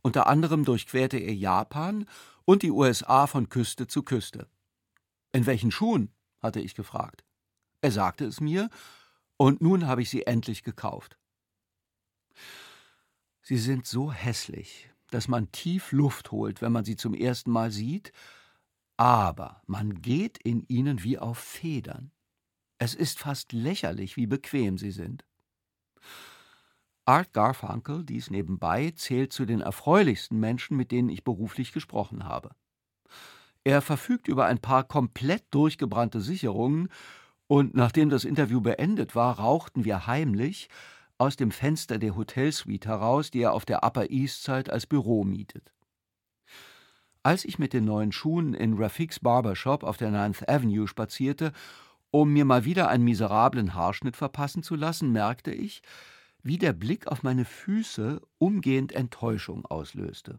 Unter 0.00 0.28
anderem 0.28 0.64
durchquerte 0.64 1.16
er 1.16 1.34
Japan 1.34 2.06
und 2.44 2.62
die 2.62 2.70
USA 2.70 3.26
von 3.26 3.48
Küste 3.48 3.88
zu 3.88 4.04
Küste. 4.04 4.46
In 5.32 5.44
welchen 5.44 5.72
Schuhen? 5.72 6.12
hatte 6.40 6.60
ich 6.60 6.76
gefragt. 6.76 7.24
Er 7.80 7.90
sagte 7.90 8.26
es 8.26 8.40
mir, 8.40 8.70
und 9.38 9.60
nun 9.60 9.88
habe 9.88 10.02
ich 10.02 10.10
sie 10.10 10.24
endlich 10.24 10.62
gekauft. 10.62 11.18
Sie 13.42 13.58
sind 13.58 13.88
so 13.88 14.12
hässlich, 14.12 14.93
dass 15.14 15.28
man 15.28 15.52
tief 15.52 15.92
Luft 15.92 16.32
holt, 16.32 16.60
wenn 16.60 16.72
man 16.72 16.84
sie 16.84 16.96
zum 16.96 17.14
ersten 17.14 17.52
Mal 17.52 17.70
sieht, 17.70 18.12
aber 18.96 19.62
man 19.66 20.02
geht 20.02 20.38
in 20.38 20.64
ihnen 20.66 21.04
wie 21.04 21.18
auf 21.18 21.38
Federn. 21.38 22.10
Es 22.78 22.94
ist 22.94 23.20
fast 23.20 23.52
lächerlich, 23.52 24.16
wie 24.16 24.26
bequem 24.26 24.76
sie 24.76 24.90
sind. 24.90 25.24
Art 27.04 27.32
Garfunkel, 27.32 28.04
dies 28.04 28.28
nebenbei, 28.30 28.92
zählt 28.96 29.32
zu 29.32 29.44
den 29.44 29.60
erfreulichsten 29.60 30.40
Menschen, 30.40 30.76
mit 30.76 30.90
denen 30.90 31.10
ich 31.10 31.22
beruflich 31.22 31.72
gesprochen 31.72 32.24
habe. 32.24 32.50
Er 33.62 33.82
verfügt 33.82 34.26
über 34.26 34.46
ein 34.46 34.58
paar 34.58 34.82
komplett 34.82 35.44
durchgebrannte 35.50 36.20
Sicherungen, 36.20 36.88
und 37.46 37.74
nachdem 37.74 38.08
das 38.08 38.24
Interview 38.24 38.60
beendet 38.60 39.14
war, 39.14 39.38
rauchten 39.38 39.84
wir 39.84 40.06
heimlich, 40.08 40.68
aus 41.18 41.36
dem 41.36 41.50
Fenster 41.50 41.98
der 41.98 42.16
Hotelsuite 42.16 42.88
heraus, 42.88 43.30
die 43.30 43.40
er 43.40 43.52
auf 43.52 43.64
der 43.64 43.84
Upper 43.84 44.10
East 44.10 44.42
Side 44.42 44.72
als 44.72 44.86
Büro 44.86 45.24
mietet. 45.24 45.72
Als 47.22 47.44
ich 47.44 47.58
mit 47.58 47.72
den 47.72 47.84
neuen 47.84 48.12
Schuhen 48.12 48.52
in 48.52 48.74
Rafiks 48.74 49.20
Barbershop 49.20 49.82
auf 49.82 49.96
der 49.96 50.10
Ninth 50.10 50.48
Avenue 50.48 50.86
spazierte, 50.86 51.52
um 52.10 52.32
mir 52.32 52.44
mal 52.44 52.64
wieder 52.64 52.88
einen 52.88 53.04
miserablen 53.04 53.74
Haarschnitt 53.74 54.16
verpassen 54.16 54.62
zu 54.62 54.76
lassen, 54.76 55.10
merkte 55.10 55.50
ich, 55.50 55.82
wie 56.42 56.58
der 56.58 56.74
Blick 56.74 57.06
auf 57.06 57.22
meine 57.22 57.44
Füße 57.44 58.20
umgehend 58.38 58.92
Enttäuschung 58.92 59.64
auslöste. 59.64 60.38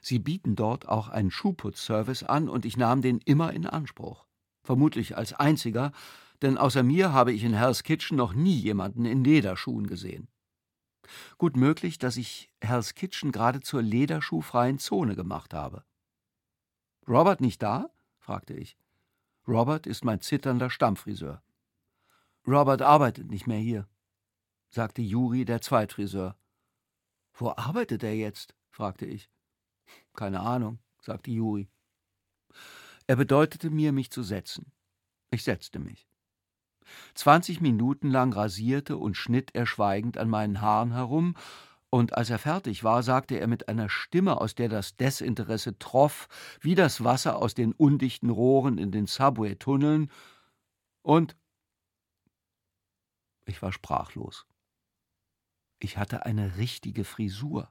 Sie 0.00 0.18
bieten 0.18 0.56
dort 0.56 0.88
auch 0.88 1.08
einen 1.08 1.30
Schuhputzservice 1.30 2.22
an 2.22 2.48
und 2.48 2.64
ich 2.64 2.76
nahm 2.76 3.02
den 3.02 3.18
immer 3.18 3.52
in 3.52 3.66
Anspruch. 3.66 4.26
Vermutlich 4.62 5.16
als 5.16 5.34
einziger, 5.34 5.92
denn 6.42 6.58
außer 6.58 6.82
mir 6.82 7.12
habe 7.12 7.32
ich 7.32 7.44
in 7.44 7.54
Hell's 7.54 7.82
Kitchen 7.82 8.16
noch 8.16 8.34
nie 8.34 8.58
jemanden 8.58 9.04
in 9.04 9.24
Lederschuhen 9.24 9.86
gesehen. 9.86 10.28
Gut 11.38 11.56
möglich, 11.56 11.98
dass 11.98 12.16
ich 12.16 12.50
Hell's 12.60 12.94
Kitchen 12.94 13.32
gerade 13.32 13.60
zur 13.60 13.82
lederschuhfreien 13.82 14.78
Zone 14.78 15.16
gemacht 15.16 15.54
habe. 15.54 15.84
Robert 17.08 17.40
nicht 17.40 17.62
da? 17.62 17.90
fragte 18.18 18.54
ich. 18.54 18.76
Robert 19.46 19.86
ist 19.86 20.04
mein 20.04 20.20
zitternder 20.20 20.70
Stammfriseur. 20.70 21.42
Robert 22.46 22.82
arbeitet 22.82 23.30
nicht 23.30 23.46
mehr 23.46 23.58
hier, 23.58 23.86
sagte 24.70 25.02
Juri, 25.02 25.44
der 25.44 25.60
Zweitfriseur. 25.60 26.36
Wo 27.34 27.50
arbeitet 27.50 28.02
er 28.02 28.14
jetzt? 28.14 28.54
fragte 28.70 29.06
ich. 29.06 29.30
Keine 30.14 30.40
Ahnung, 30.40 30.78
sagte 31.00 31.30
Juri. 31.30 31.68
Er 33.06 33.16
bedeutete 33.16 33.70
mir, 33.70 33.92
mich 33.92 34.10
zu 34.10 34.22
setzen. 34.22 34.72
Ich 35.30 35.44
setzte 35.44 35.78
mich. 35.78 36.06
Zwanzig 37.14 37.60
Minuten 37.60 38.10
lang 38.10 38.32
rasierte 38.32 38.96
und 38.96 39.16
schnitt 39.16 39.50
er 39.54 39.66
schweigend 39.66 40.18
an 40.18 40.28
meinen 40.28 40.60
Haaren 40.60 40.92
herum, 40.92 41.34
und 41.90 42.14
als 42.14 42.28
er 42.28 42.40
fertig 42.40 42.82
war, 42.82 43.04
sagte 43.04 43.38
er 43.38 43.46
mit 43.46 43.68
einer 43.68 43.88
Stimme, 43.88 44.40
aus 44.40 44.56
der 44.56 44.68
das 44.68 44.96
Desinteresse 44.96 45.78
troff, 45.78 46.26
wie 46.60 46.74
das 46.74 47.04
Wasser 47.04 47.36
aus 47.36 47.54
den 47.54 47.72
undichten 47.72 48.30
Rohren 48.30 48.78
in 48.78 48.90
den 48.90 49.06
Subway-Tunneln, 49.06 50.10
und 51.02 51.36
ich 53.46 53.62
war 53.62 53.72
sprachlos. 53.72 54.46
Ich 55.78 55.98
hatte 55.98 56.24
eine 56.26 56.56
richtige 56.56 57.04
Frisur. 57.04 57.70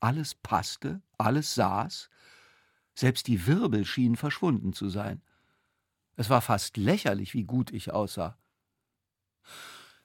Alles 0.00 0.34
passte, 0.34 1.00
alles 1.16 1.54
saß, 1.54 2.10
selbst 2.94 3.26
die 3.28 3.46
Wirbel 3.46 3.84
schienen 3.84 4.16
verschwunden 4.16 4.72
zu 4.72 4.88
sein. 4.88 5.22
Es 6.18 6.28
war 6.30 6.40
fast 6.40 6.76
lächerlich, 6.76 7.32
wie 7.32 7.44
gut 7.44 7.72
ich 7.72 7.92
aussah. 7.92 8.36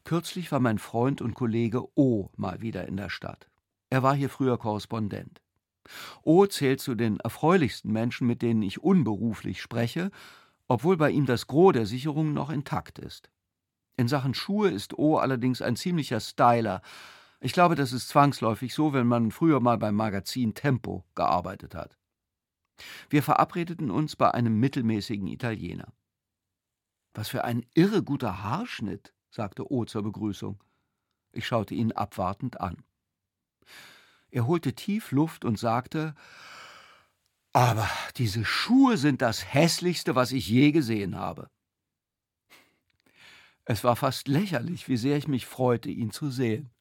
Kürzlich 0.03 0.51
war 0.51 0.59
mein 0.59 0.77
Freund 0.77 1.23
und 1.23 1.33
Kollege 1.33 1.87
O 1.97 2.29
mal 2.35 2.61
wieder 2.61 2.87
in 2.87 2.97
der 2.97 3.09
Stadt. 3.09 3.49
Er 3.89 4.03
war 4.03 4.13
hier 4.13 4.29
früher 4.29 4.59
Korrespondent. 4.59 5.41
O 6.21 6.45
zählt 6.45 6.81
zu 6.81 6.93
den 6.93 7.19
erfreulichsten 7.19 7.91
Menschen, 7.91 8.27
mit 8.27 8.43
denen 8.43 8.61
ich 8.61 8.83
unberuflich 8.83 9.59
spreche, 9.59 10.11
obwohl 10.67 10.97
bei 10.97 11.09
ihm 11.09 11.25
das 11.25 11.47
Gros 11.47 11.73
der 11.73 11.87
Sicherungen 11.87 12.35
noch 12.35 12.51
intakt 12.51 12.99
ist. 12.99 13.31
In 13.97 14.07
Sachen 14.07 14.35
Schuhe 14.35 14.69
ist 14.69 14.95
O 14.95 15.17
allerdings 15.17 15.63
ein 15.63 15.75
ziemlicher 15.75 16.19
Styler. 16.19 16.83
Ich 17.39 17.53
glaube, 17.53 17.73
das 17.73 17.91
ist 17.91 18.09
zwangsläufig 18.09 18.75
so, 18.75 18.93
wenn 18.93 19.07
man 19.07 19.31
früher 19.31 19.59
mal 19.59 19.79
beim 19.79 19.95
Magazin 19.95 20.53
Tempo 20.53 21.05
gearbeitet 21.15 21.73
hat. 21.73 21.97
Wir 23.09 23.23
verabredeten 23.23 23.89
uns 23.89 24.15
bei 24.15 24.31
einem 24.31 24.59
mittelmäßigen 24.59 25.25
Italiener. 25.25 25.91
Was 27.13 27.29
für 27.29 27.43
ein 27.43 27.65
irre 27.73 28.03
guter 28.03 28.43
Haarschnitt, 28.43 29.13
sagte 29.29 29.71
O 29.71 29.85
zur 29.85 30.03
Begrüßung. 30.03 30.63
Ich 31.31 31.47
schaute 31.47 31.75
ihn 31.75 31.91
abwartend 31.91 32.59
an. 32.59 32.83
Er 34.29 34.47
holte 34.47 34.73
tief 34.73 35.11
Luft 35.11 35.45
und 35.45 35.59
sagte 35.59 36.15
Aber 37.51 37.89
diese 38.17 38.45
Schuhe 38.45 38.97
sind 38.97 39.21
das 39.21 39.53
hässlichste, 39.53 40.15
was 40.15 40.31
ich 40.31 40.47
je 40.47 40.71
gesehen 40.71 41.15
habe. 41.15 41.49
Es 43.65 43.83
war 43.83 43.95
fast 43.95 44.27
lächerlich, 44.27 44.89
wie 44.89 44.97
sehr 44.97 45.17
ich 45.17 45.27
mich 45.27 45.45
freute, 45.45 45.89
ihn 45.89 46.11
zu 46.11 46.29
sehen. 46.29 46.72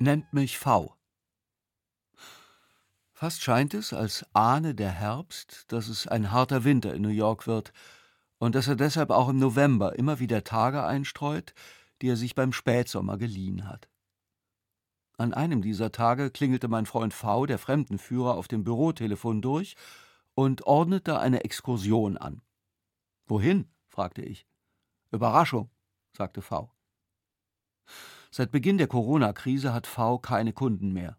Nennt 0.00 0.32
mich 0.32 0.58
V. 0.58 0.96
Fast 3.12 3.42
scheint 3.42 3.74
es, 3.74 3.92
als 3.92 4.24
ahne 4.32 4.74
der 4.74 4.90
Herbst, 4.90 5.64
dass 5.68 5.88
es 5.88 6.06
ein 6.06 6.32
harter 6.32 6.64
Winter 6.64 6.94
in 6.94 7.02
New 7.02 7.08
York 7.08 7.46
wird 7.46 7.72
und 8.38 8.54
dass 8.54 8.66
er 8.66 8.76
deshalb 8.76 9.10
auch 9.10 9.28
im 9.28 9.38
November 9.38 9.98
immer 9.98 10.18
wieder 10.18 10.42
Tage 10.42 10.82
einstreut, 10.84 11.52
die 12.00 12.08
er 12.08 12.16
sich 12.16 12.34
beim 12.34 12.54
Spätsommer 12.54 13.18
geliehen 13.18 13.68
hat. 13.68 13.88
An 15.18 15.34
einem 15.34 15.60
dieser 15.60 15.92
Tage 15.92 16.30
klingelte 16.30 16.68
mein 16.68 16.86
Freund 16.86 17.12
V, 17.12 17.44
der 17.44 17.58
Fremdenführer, 17.58 18.36
auf 18.36 18.48
dem 18.48 18.64
Bürotelefon 18.64 19.42
durch 19.42 19.76
und 20.34 20.62
ordnete 20.62 21.18
eine 21.18 21.44
Exkursion 21.44 22.16
an. 22.16 22.40
Wohin? 23.26 23.68
fragte 23.88 24.22
ich. 24.22 24.46
Überraschung, 25.10 25.68
sagte 26.16 26.40
V. 26.40 26.72
Seit 28.30 28.52
Beginn 28.52 28.78
der 28.78 28.86
Corona-Krise 28.86 29.72
hat 29.72 29.86
V 29.86 30.18
keine 30.18 30.52
Kunden 30.52 30.92
mehr. 30.92 31.18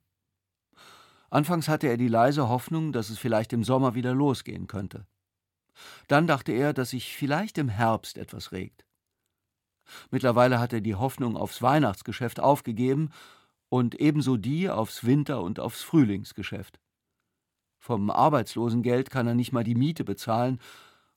Anfangs 1.29 1.67
hatte 1.67 1.87
er 1.87 1.97
die 1.97 2.07
leise 2.07 2.47
Hoffnung, 2.47 2.91
dass 2.93 3.09
es 3.09 3.17
vielleicht 3.17 3.53
im 3.53 3.63
Sommer 3.63 3.95
wieder 3.95 4.13
losgehen 4.13 4.67
könnte. 4.67 5.05
Dann 6.07 6.27
dachte 6.27 6.51
er, 6.51 6.73
dass 6.73 6.91
sich 6.91 7.15
vielleicht 7.15 7.57
im 7.57 7.69
Herbst 7.69 8.17
etwas 8.17 8.51
regt. 8.51 8.85
Mittlerweile 10.09 10.59
hat 10.59 10.73
er 10.73 10.81
die 10.81 10.95
Hoffnung 10.95 11.35
aufs 11.35 11.61
Weihnachtsgeschäft 11.61 12.39
aufgegeben 12.39 13.09
und 13.69 13.95
ebenso 13.95 14.37
die 14.37 14.69
aufs 14.69 15.05
Winter- 15.05 15.41
und 15.41 15.59
aufs 15.59 15.81
Frühlingsgeschäft. 15.81 16.79
Vom 17.79 18.09
Arbeitslosengeld 18.09 19.09
kann 19.09 19.27
er 19.27 19.35
nicht 19.35 19.51
mal 19.51 19.63
die 19.63 19.75
Miete 19.75 20.03
bezahlen, 20.03 20.59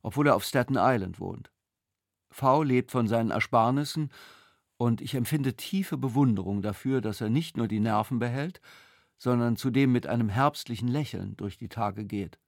obwohl 0.03 0.27
er 0.29 0.35
auf 0.35 0.45
Staten 0.45 0.77
Island 0.77 1.21
wohnt. 1.21 1.51
V 2.31 2.63
lebt 2.63 2.91
von 2.91 3.07
seinen 3.07 3.31
Ersparnissen 3.31 4.11
und 4.77 5.01
ich 5.01 5.15
empfinde 5.15 5.55
tiefe 5.55 5.97
Bewunderung 5.97 6.63
dafür, 6.63 7.01
dass 7.01 7.21
er 7.21 7.31
nicht 7.31 7.57
nur 7.57 7.69
die 7.69 7.81
Nerven 7.81 8.19
behält, 8.19 8.61
sondern 9.17 9.57
zudem 9.57 9.93
mit 9.93 10.07
einem 10.07 10.29
herbstlichen 10.29 10.89
Lächeln 10.89 11.37
durch 11.37 11.57
die 11.57 11.69
Tage 11.69 12.05
geht. 12.05 12.39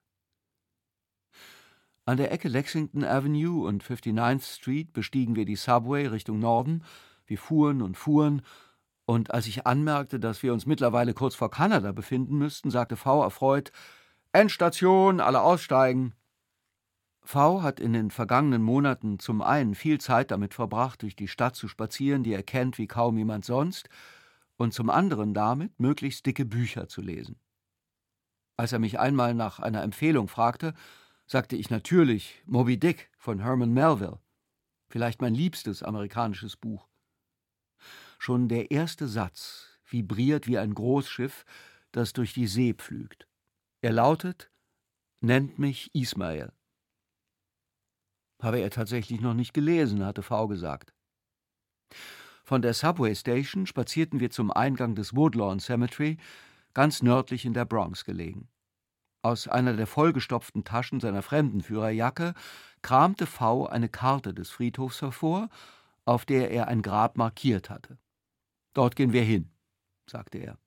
An 2.04 2.16
der 2.16 2.30
Ecke 2.32 2.48
Lexington 2.48 3.04
Avenue 3.04 3.66
und 3.66 3.82
59th 3.82 4.56
Street 4.56 4.92
bestiegen 4.92 5.34
wir 5.34 5.44
die 5.44 5.56
Subway 5.56 6.06
Richtung 6.06 6.38
Norden. 6.38 6.84
Wir 7.26 7.38
fuhren 7.38 7.82
und 7.82 7.96
fuhren, 7.96 8.42
und 9.06 9.32
als 9.32 9.46
ich 9.46 9.66
anmerkte, 9.66 10.18
dass 10.18 10.42
wir 10.42 10.52
uns 10.52 10.66
mittlerweile 10.66 11.14
kurz 11.14 11.36
vor 11.36 11.50
Kanada 11.50 11.92
befinden 11.92 12.36
müssten, 12.36 12.70
sagte 12.70 12.96
V 12.96 13.22
erfreut 13.22 13.70
Endstation, 14.32 15.20
alle 15.20 15.40
aussteigen. 15.40 16.12
V 17.26 17.62
hat 17.62 17.80
in 17.80 17.92
den 17.92 18.12
vergangenen 18.12 18.62
Monaten 18.62 19.18
zum 19.18 19.42
einen 19.42 19.74
viel 19.74 20.00
Zeit 20.00 20.30
damit 20.30 20.54
verbracht, 20.54 21.02
durch 21.02 21.16
die 21.16 21.26
Stadt 21.26 21.56
zu 21.56 21.66
spazieren, 21.66 22.22
die 22.22 22.32
er 22.32 22.44
kennt 22.44 22.78
wie 22.78 22.86
kaum 22.86 23.18
jemand 23.18 23.44
sonst, 23.44 23.88
und 24.56 24.72
zum 24.72 24.90
anderen 24.90 25.34
damit, 25.34 25.78
möglichst 25.80 26.24
dicke 26.24 26.44
Bücher 26.44 26.88
zu 26.88 27.02
lesen. 27.02 27.40
Als 28.56 28.72
er 28.72 28.78
mich 28.78 29.00
einmal 29.00 29.34
nach 29.34 29.58
einer 29.58 29.82
Empfehlung 29.82 30.28
fragte, 30.28 30.72
sagte 31.26 31.56
ich 31.56 31.68
natürlich 31.68 32.42
Moby 32.46 32.78
Dick 32.78 33.10
von 33.18 33.40
Herman 33.40 33.72
Melville, 33.72 34.20
vielleicht 34.88 35.20
mein 35.20 35.34
liebstes 35.34 35.82
amerikanisches 35.82 36.56
Buch. 36.56 36.86
Schon 38.18 38.48
der 38.48 38.70
erste 38.70 39.08
Satz 39.08 39.78
vibriert 39.84 40.46
wie 40.46 40.58
ein 40.58 40.74
Großschiff, 40.74 41.44
das 41.90 42.12
durch 42.12 42.32
die 42.32 42.46
See 42.46 42.72
pflügt. 42.72 43.26
Er 43.82 43.92
lautet 43.92 44.50
Nennt 45.20 45.58
mich 45.58 45.92
Ismael. 45.92 46.52
Habe 48.42 48.60
er 48.60 48.70
tatsächlich 48.70 49.20
noch 49.20 49.34
nicht 49.34 49.54
gelesen, 49.54 50.04
hatte 50.04 50.22
V 50.22 50.48
gesagt. 50.48 50.92
Von 52.44 52.62
der 52.62 52.74
Subway 52.74 53.14
Station 53.14 53.66
spazierten 53.66 54.20
wir 54.20 54.30
zum 54.30 54.50
Eingang 54.50 54.94
des 54.94 55.16
Woodlawn 55.16 55.58
Cemetery, 55.58 56.18
ganz 56.74 57.02
nördlich 57.02 57.44
in 57.44 57.54
der 57.54 57.64
Bronx 57.64 58.04
gelegen. 58.04 58.48
Aus 59.22 59.48
einer 59.48 59.72
der 59.72 59.88
vollgestopften 59.88 60.62
Taschen 60.62 61.00
seiner 61.00 61.22
Fremdenführerjacke 61.22 62.34
kramte 62.82 63.26
V 63.26 63.66
eine 63.66 63.88
Karte 63.88 64.32
des 64.32 64.50
Friedhofs 64.50 65.02
hervor, 65.02 65.48
auf 66.04 66.24
der 66.24 66.52
er 66.52 66.68
ein 66.68 66.82
Grab 66.82 67.16
markiert 67.16 67.68
hatte. 67.68 67.98
Dort 68.74 68.94
gehen 68.94 69.12
wir 69.12 69.24
hin, 69.24 69.50
sagte 70.08 70.38
er. 70.38 70.58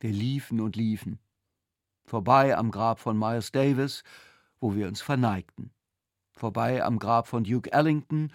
Wir 0.00 0.10
liefen 0.10 0.60
und 0.60 0.74
liefen, 0.74 1.20
vorbei 2.06 2.56
am 2.56 2.72
Grab 2.72 2.98
von 2.98 3.16
Miles 3.16 3.52
Davis, 3.52 4.02
wo 4.58 4.74
wir 4.74 4.88
uns 4.88 5.00
verneigten, 5.00 5.70
vorbei 6.38 6.82
am 6.82 6.98
Grab 6.98 7.26
von 7.26 7.44
Duke 7.44 7.72
Ellington, 7.72 8.32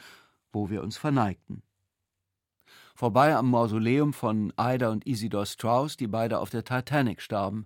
wo 0.52 0.70
wir 0.70 0.84
uns 0.84 0.98
verneigten, 0.98 1.64
vorbei 2.96 3.36
am 3.36 3.50
Mausoleum 3.50 4.14
von 4.14 4.54
Ida 4.60 4.90
und 4.90 5.08
Isidor 5.08 5.46
Strauss, 5.46 5.98
die 5.98 6.08
beide 6.08 6.40
auf 6.40 6.50
der 6.50 6.64
Titanic 6.64 7.22
starben, 7.22 7.66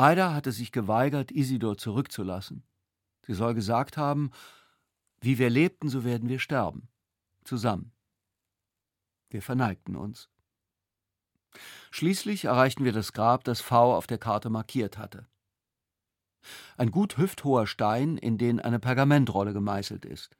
Ida 0.00 0.32
hatte 0.32 0.52
sich 0.52 0.70
geweigert, 0.70 1.32
Isidor 1.32 1.76
zurückzulassen. 1.76 2.62
Sie 3.26 3.34
soll 3.34 3.54
gesagt 3.54 3.96
haben, 3.96 4.30
wie 5.20 5.38
wir 5.38 5.50
lebten, 5.50 5.88
so 5.88 6.04
werden 6.04 6.28
wir 6.28 6.38
sterben. 6.38 6.88
Zusammen. 7.44 7.92
Wir 9.30 9.42
verneigten 9.42 9.96
uns. 9.96 10.28
Schließlich 11.90 12.44
erreichten 12.44 12.84
wir 12.84 12.92
das 12.92 13.12
Grab, 13.12 13.44
das 13.44 13.60
V 13.60 13.96
auf 13.96 14.06
der 14.06 14.18
Karte 14.18 14.50
markiert 14.50 14.98
hatte. 14.98 15.26
Ein 16.76 16.90
gut 16.90 17.18
hüfthoher 17.18 17.66
Stein, 17.66 18.16
in 18.16 18.38
den 18.38 18.60
eine 18.60 18.78
Pergamentrolle 18.78 19.52
gemeißelt 19.52 20.04
ist. 20.04 20.36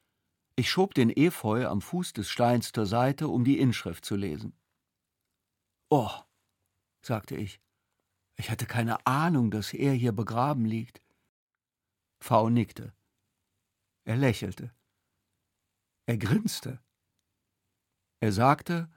Ich 0.56 0.70
schob 0.70 0.94
den 0.94 1.10
Efeu 1.10 1.66
am 1.66 1.80
Fuß 1.80 2.14
des 2.14 2.28
Steins 2.28 2.72
zur 2.72 2.86
Seite, 2.86 3.28
um 3.28 3.44
die 3.44 3.58
Inschrift 3.58 4.04
zu 4.04 4.16
lesen. 4.16 4.58
Oh, 5.90 6.10
sagte 7.00 7.36
ich, 7.36 7.60
ich 8.36 8.50
hatte 8.50 8.66
keine 8.66 9.06
Ahnung, 9.06 9.50
dass 9.50 9.72
er 9.72 9.92
hier 9.92 10.12
begraben 10.12 10.64
liegt. 10.64 11.02
V 12.20 12.48
nickte. 12.48 12.92
Er 14.04 14.16
lächelte. 14.16 14.72
Er 16.06 16.18
grinste. 16.18 16.80
Er 18.20 18.32
sagte, 18.32 18.90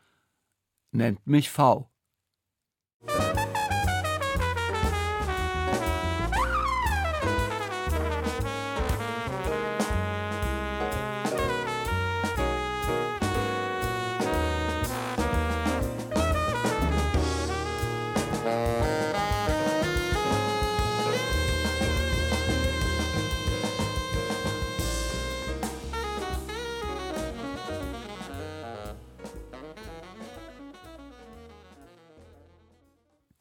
nennt 0.92 1.28
mich 1.28 1.50
V. 1.50 1.91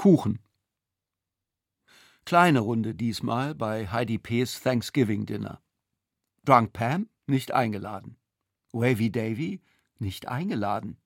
Kuchen. 0.00 0.38
Kleine 2.24 2.60
Runde 2.60 2.94
diesmal 2.94 3.54
bei 3.54 3.86
Heidi 3.88 4.16
P.'s 4.16 4.62
Thanksgiving 4.62 5.26
Dinner. 5.26 5.60
Drunk 6.42 6.72
Pam 6.72 7.10
nicht 7.26 7.52
eingeladen. 7.52 8.16
Wavy 8.72 9.12
Davy 9.12 9.60
nicht 9.98 10.26
eingeladen. 10.26 10.96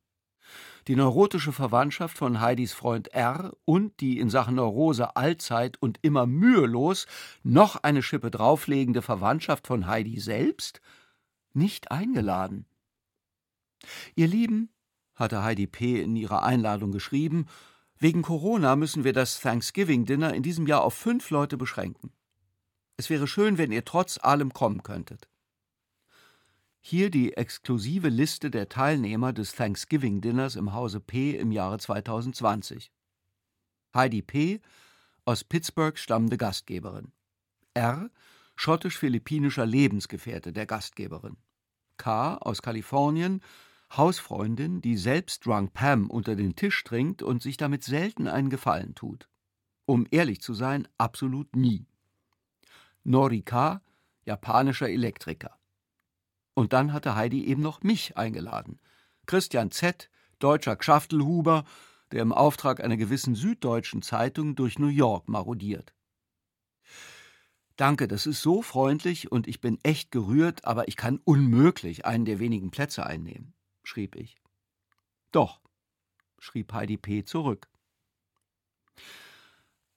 Die 0.86 0.94
neurotische 0.94 1.52
Verwandtschaft 1.52 2.16
von 2.16 2.40
Heidis 2.40 2.72
Freund 2.72 3.08
R 3.08 3.56
und 3.64 3.98
die 3.98 4.20
in 4.20 4.30
Sachen 4.30 4.54
Neurose 4.54 5.16
allzeit 5.16 5.76
und 5.82 5.98
immer 6.02 6.26
mühelos 6.26 7.08
noch 7.42 7.74
eine 7.82 8.00
Schippe 8.00 8.30
drauflegende 8.30 9.02
Verwandtschaft 9.02 9.66
von 9.66 9.88
Heidi 9.88 10.20
selbst 10.20 10.80
nicht 11.52 11.90
eingeladen. 11.90 12.64
Ihr 14.14 14.28
Lieben, 14.28 14.72
hatte 15.16 15.42
Heidi 15.42 15.66
P. 15.66 16.00
in 16.00 16.14
ihrer 16.14 16.44
Einladung 16.44 16.92
geschrieben, 16.92 17.46
Wegen 18.04 18.20
Corona 18.20 18.76
müssen 18.76 19.02
wir 19.02 19.14
das 19.14 19.40
Thanksgiving-Dinner 19.40 20.34
in 20.34 20.42
diesem 20.42 20.66
Jahr 20.66 20.82
auf 20.82 20.92
fünf 20.92 21.30
Leute 21.30 21.56
beschränken. 21.56 22.12
Es 22.98 23.08
wäre 23.08 23.26
schön, 23.26 23.56
wenn 23.56 23.72
ihr 23.72 23.86
trotz 23.86 24.18
allem 24.18 24.52
kommen 24.52 24.82
könntet. 24.82 25.26
Hier 26.82 27.08
die 27.08 27.32
exklusive 27.32 28.10
Liste 28.10 28.50
der 28.50 28.68
Teilnehmer 28.68 29.32
des 29.32 29.54
Thanksgiving-Dinners 29.54 30.56
im 30.56 30.74
Hause 30.74 31.00
P 31.00 31.30
im 31.30 31.50
Jahre 31.50 31.78
2020. 31.78 32.92
Heidi 33.94 34.20
P., 34.20 34.60
aus 35.24 35.42
Pittsburgh 35.42 35.96
stammende 35.96 36.36
Gastgeberin. 36.36 37.10
R., 37.72 38.10
schottisch-philippinischer 38.54 39.64
Lebensgefährte 39.64 40.52
der 40.52 40.66
Gastgeberin. 40.66 41.38
K., 41.96 42.36
aus 42.36 42.60
Kalifornien, 42.60 43.40
Hausfreundin, 43.92 44.80
die 44.80 44.96
selbst 44.96 45.46
Drunk 45.46 45.72
Pam 45.72 46.10
unter 46.10 46.36
den 46.36 46.56
Tisch 46.56 46.82
trinkt 46.84 47.22
und 47.22 47.42
sich 47.42 47.56
damit 47.56 47.84
selten 47.84 48.28
einen 48.28 48.50
Gefallen 48.50 48.94
tut. 48.94 49.28
Um 49.86 50.06
ehrlich 50.10 50.40
zu 50.40 50.54
sein, 50.54 50.88
absolut 50.98 51.54
nie. 51.54 51.86
Norika, 53.04 53.82
japanischer 54.24 54.88
Elektriker. 54.88 55.58
Und 56.54 56.72
dann 56.72 56.92
hatte 56.92 57.16
Heidi 57.16 57.44
eben 57.44 57.62
noch 57.62 57.82
mich 57.82 58.16
eingeladen. 58.16 58.80
Christian 59.26 59.70
Z., 59.70 60.10
deutscher 60.38 60.76
Gschaftelhuber, 60.76 61.64
der 62.12 62.22
im 62.22 62.32
Auftrag 62.32 62.82
einer 62.82 62.96
gewissen 62.96 63.34
süddeutschen 63.34 64.02
Zeitung 64.02 64.54
durch 64.54 64.78
New 64.78 64.88
York 64.88 65.28
marodiert. 65.28 65.94
Danke, 67.76 68.06
das 68.06 68.26
ist 68.26 68.40
so 68.40 68.62
freundlich 68.62 69.32
und 69.32 69.48
ich 69.48 69.60
bin 69.60 69.78
echt 69.82 70.12
gerührt, 70.12 70.64
aber 70.64 70.86
ich 70.86 70.96
kann 70.96 71.20
unmöglich 71.24 72.06
einen 72.06 72.24
der 72.24 72.38
wenigen 72.38 72.70
Plätze 72.70 73.04
einnehmen, 73.04 73.53
schrieb 73.84 74.16
ich. 74.16 74.36
Doch, 75.30 75.60
schrieb 76.38 76.72
Heidi 76.72 76.96
P. 76.96 77.24
zurück. 77.24 77.68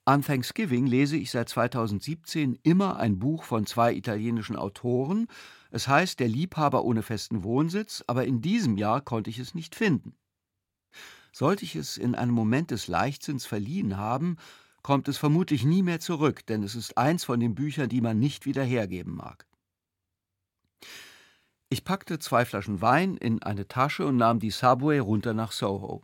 An 0.06 0.22
Thanksgiving 0.22 0.86
lese 0.88 1.18
ich 1.18 1.32
seit 1.32 1.50
2017 1.50 2.58
immer 2.64 2.96
ein 2.98 3.20
Buch 3.20 3.44
von 3.44 3.66
zwei 3.66 3.94
italienischen 3.94 4.56
Autoren. 4.56 5.28
Es 5.70 5.90
heißt 5.90 6.22
Der 6.22 6.30
Liebhaber 6.30 6.86
ohne 6.86 7.04
festen 7.04 7.44
Wohnsitz, 7.44 8.06
aber 8.08 8.26
in 8.26 8.42
diesem 8.42 8.78
Jahr 8.78 9.02
konnte 9.02 9.30
ich 9.30 9.38
es 9.38 9.54
nicht 9.54 9.76
finden. 9.76 10.16
Sollte 11.34 11.66
ich 11.66 11.76
es 11.76 11.98
in 11.98 12.16
einem 12.16 12.34
Moment 12.34 12.72
des 12.72 12.88
Leichtsinns 12.88 13.46
verliehen 13.46 13.98
haben, 13.98 14.38
kommt 14.82 15.10
es 15.10 15.18
vermutlich 15.18 15.66
nie 15.66 15.84
mehr 15.84 16.00
zurück, 16.00 16.46
denn 16.46 16.64
es 16.64 16.74
ist 16.74 16.98
eins 16.98 17.26
von 17.26 17.42
den 17.42 17.54
Büchern, 17.54 17.90
die 17.90 18.00
man 18.00 18.18
nicht 18.18 18.46
wieder 18.46 18.64
hergeben 18.64 19.14
mag. 19.14 19.46
Ich 21.70 21.84
packte 21.84 22.18
zwei 22.18 22.46
Flaschen 22.46 22.82
Wein 22.82 23.18
in 23.18 23.44
eine 23.44 23.68
Tasche 23.68 24.06
und 24.06 24.16
nahm 24.16 24.40
die 24.40 24.52
Subway 24.52 25.00
runter 25.00 25.34
nach 25.34 25.52
Soho. 25.52 26.02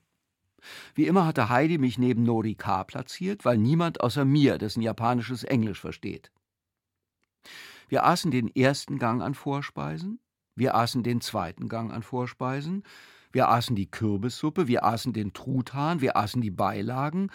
Wie 0.93 1.07
immer 1.07 1.25
hatte 1.25 1.47
Heidi 1.47 1.77
mich 1.77 1.97
neben 1.97 2.23
Nori 2.23 2.55
K. 2.55 2.83
platziert, 2.83 3.45
weil 3.45 3.57
niemand 3.57 4.01
außer 4.01 4.25
mir 4.25 4.57
dessen 4.57 4.81
japanisches 4.81 5.43
Englisch 5.45 5.79
versteht. 5.79 6.31
Wir 7.87 8.05
aßen 8.05 8.31
den 8.31 8.53
ersten 8.53 8.99
Gang 8.99 9.21
an 9.21 9.35
Vorspeisen, 9.35 10.19
wir 10.55 10.75
aßen 10.75 11.03
den 11.03 11.21
zweiten 11.21 11.69
Gang 11.69 11.93
an 11.93 12.03
Vorspeisen, 12.03 12.83
wir 13.31 13.49
aßen 13.49 13.75
die 13.75 13.89
Kürbissuppe, 13.89 14.67
wir 14.67 14.83
aßen 14.83 15.13
den 15.13 15.33
Truthahn, 15.33 16.01
wir 16.01 16.17
aßen 16.17 16.41
die 16.41 16.51
Beilagen 16.51 17.29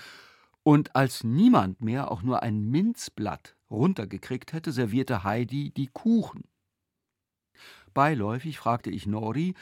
und 0.63 0.95
als 0.95 1.25
niemand 1.25 1.81
mehr 1.81 2.11
auch 2.11 2.23
nur 2.23 2.43
ein 2.43 2.61
Minzblatt 2.61 3.57
runtergekriegt 3.71 4.53
hätte, 4.53 4.73
servierte 4.73 5.25
Heidi 5.25 5.71
die 5.71 5.89
Kuchen. 5.89 6.45
Beiläufig 7.93 8.59
fragte 8.59 8.91
ich 8.91 9.07
Nori, 9.07 9.55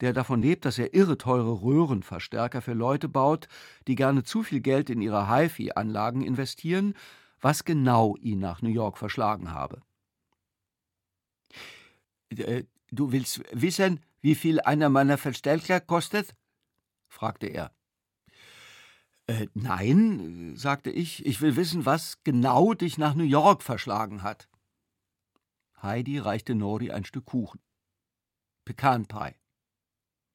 der 0.00 0.12
davon 0.12 0.42
lebt, 0.42 0.64
dass 0.64 0.78
er 0.78 0.94
irre 0.94 1.18
teure 1.18 1.62
Röhrenverstärker 1.62 2.62
für 2.62 2.74
Leute 2.74 3.08
baut, 3.08 3.48
die 3.86 3.94
gerne 3.94 4.24
zu 4.24 4.42
viel 4.42 4.60
Geld 4.60 4.90
in 4.90 5.00
ihre 5.00 5.28
HiFi-Anlagen 5.28 6.22
investieren, 6.22 6.94
was 7.40 7.64
genau 7.64 8.16
ihn 8.16 8.38
nach 8.38 8.62
New 8.62 8.70
York 8.70 8.98
verschlagen 8.98 9.52
habe. 9.52 9.82
Äh, 12.30 12.64
du 12.90 13.12
willst 13.12 13.42
wissen, 13.52 14.00
wie 14.20 14.34
viel 14.34 14.60
einer 14.60 14.88
meiner 14.88 15.18
Verstärker 15.18 15.80
kostet? 15.80 16.34
fragte 17.08 17.46
er. 17.46 17.70
Äh, 19.26 19.46
nein, 19.54 20.54
sagte 20.56 20.90
ich, 20.90 21.24
ich 21.24 21.40
will 21.40 21.56
wissen, 21.56 21.86
was 21.86 22.22
genau 22.24 22.74
dich 22.74 22.98
nach 22.98 23.14
New 23.14 23.24
York 23.24 23.62
verschlagen 23.62 24.22
hat. 24.22 24.48
Heidi 25.84 26.18
reichte 26.18 26.54
Nori 26.54 26.90
ein 26.90 27.04
Stück 27.04 27.26
Kuchen. 27.26 27.60
Pecan 28.64 29.04
Pie. 29.06 29.34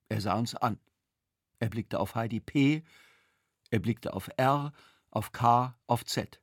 Er 0.08 0.22
sah 0.22 0.36
uns 0.36 0.54
an. 0.54 0.80
Er 1.58 1.70
blickte 1.70 2.00
auf 2.00 2.14
Heidi 2.14 2.40
P., 2.40 2.84
er 3.72 3.80
blickte 3.80 4.14
auf 4.14 4.30
R., 4.38 4.74
auf 5.10 5.32
K., 5.32 5.76
auf 5.88 6.06
Z. 6.06 6.40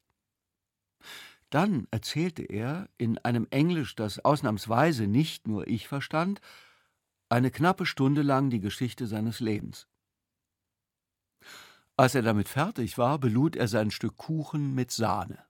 Dann 1.51 1.87
erzählte 1.93 2.43
er 2.43 2.89
in 2.99 3.19
einem 3.19 3.47
Englisch, 3.51 3.95
das 3.95 4.19
ausnahmsweise 4.19 5.07
nicht 5.07 5.47
nur 5.47 5.69
ich 5.69 5.87
verstand, 5.87 6.41
eine 7.29 7.53
knappe 7.53 7.87
Stunde 7.87 8.23
lang 8.23 8.51
die 8.51 8.61
Geschichte 8.61 9.07
seines 9.07 9.39
Lebens. 9.39 9.87
Als 11.97 12.17
er 12.17 12.23
damit 12.23 12.49
fertig 12.49 12.99
war, 12.99 13.21
belud 13.21 13.55
er 13.55 13.69
sein 13.69 13.93
Stück 13.93 14.17
Kuchen 14.17 14.75
mit 14.75 14.91
Sahne. 14.91 15.47